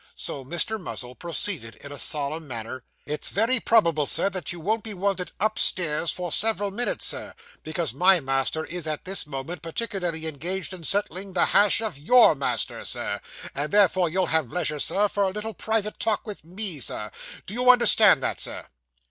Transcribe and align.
So 0.15 0.43
Mr. 0.43 0.81
Muzzle 0.81 1.13
proceeded 1.13 1.75
in 1.75 1.91
a 1.91 1.99
solemn 1.99 2.47
manner 2.47 2.81
'It's 3.05 3.29
very 3.29 3.59
probable, 3.59 4.07
sir, 4.07 4.31
that 4.31 4.51
you 4.51 4.59
won't 4.59 4.83
be 4.83 4.95
wanted 4.95 5.31
upstairs 5.39 6.09
for 6.09 6.31
several 6.31 6.71
minutes, 6.71 7.05
Sir, 7.05 7.35
because 7.61 7.93
my 7.93 8.19
master 8.19 8.65
is 8.65 8.87
at 8.87 9.05
this 9.05 9.27
moment 9.27 9.61
particularly 9.61 10.25
engaged 10.25 10.73
in 10.73 10.83
settling 10.85 11.33
the 11.33 11.45
hash 11.53 11.81
of 11.81 11.97
_your 11.97 12.35
_master, 12.35 12.83
Sir; 12.83 13.19
and 13.53 13.71
therefore 13.71 14.09
you'll 14.09 14.25
have 14.25 14.51
leisure, 14.51 14.79
Sir, 14.79 15.07
for 15.07 15.21
a 15.21 15.29
little 15.29 15.53
private 15.53 15.99
talk 15.99 16.25
with 16.25 16.43
me, 16.43 16.79
Sir. 16.79 17.11
Do 17.45 17.53
you 17.53 17.69
understand 17.69 18.23
that, 18.23 18.39
Sir? 18.41 18.69